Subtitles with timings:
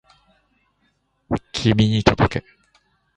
[1.53, 2.45] 君に届け